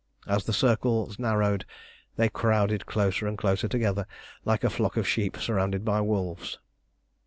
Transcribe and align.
As 0.25 0.45
the 0.45 0.51
circles 0.51 1.19
narrowed 1.19 1.63
they 2.15 2.27
crowded 2.27 2.87
closer 2.87 3.27
and 3.27 3.37
closer 3.37 3.67
together, 3.67 4.07
like 4.45 4.63
a 4.63 4.69
flock 4.71 4.97
of 4.97 5.07
sheep 5.07 5.37
surrounded 5.37 5.85
by 5.85 6.01
wolves. 6.01 6.57